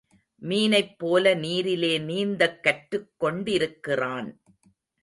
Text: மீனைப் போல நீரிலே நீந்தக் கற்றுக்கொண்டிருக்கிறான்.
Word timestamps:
மீனைப் 0.41 0.95
போல 0.97 1.33
நீரிலே 1.33 1.99
நீந்தக் 1.99 2.59
கற்றுக்கொண்டிருக்கிறான். 2.63 4.29